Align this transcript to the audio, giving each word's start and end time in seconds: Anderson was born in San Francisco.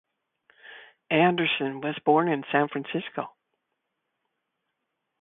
Anderson 1.11 1.79
was 1.79 1.95
born 2.03 2.27
in 2.27 2.43
San 2.51 2.67
Francisco. 2.69 3.33